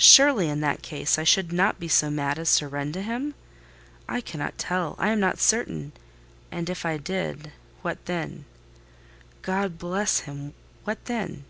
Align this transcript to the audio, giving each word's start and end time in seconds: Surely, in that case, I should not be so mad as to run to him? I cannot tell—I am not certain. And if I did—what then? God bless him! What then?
Surely, 0.00 0.48
in 0.48 0.60
that 0.62 0.80
case, 0.80 1.18
I 1.18 1.24
should 1.24 1.52
not 1.52 1.78
be 1.78 1.86
so 1.86 2.08
mad 2.08 2.38
as 2.38 2.56
to 2.56 2.66
run 2.66 2.92
to 2.92 3.02
him? 3.02 3.34
I 4.08 4.22
cannot 4.22 4.56
tell—I 4.56 5.10
am 5.10 5.20
not 5.20 5.38
certain. 5.38 5.92
And 6.50 6.70
if 6.70 6.86
I 6.86 6.96
did—what 6.96 8.06
then? 8.06 8.46
God 9.42 9.76
bless 9.78 10.20
him! 10.20 10.54
What 10.84 11.04
then? 11.04 11.44